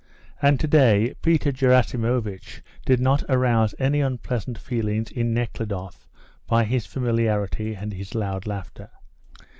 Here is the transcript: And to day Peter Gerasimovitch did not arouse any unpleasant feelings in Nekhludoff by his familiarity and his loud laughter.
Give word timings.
And 0.41 0.59
to 0.59 0.67
day 0.67 1.13
Peter 1.21 1.51
Gerasimovitch 1.51 2.63
did 2.87 2.99
not 2.99 3.23
arouse 3.29 3.75
any 3.77 4.01
unpleasant 4.01 4.57
feelings 4.57 5.11
in 5.11 5.31
Nekhludoff 5.31 6.07
by 6.47 6.63
his 6.63 6.87
familiarity 6.87 7.75
and 7.75 7.93
his 7.93 8.15
loud 8.15 8.47
laughter. 8.47 8.89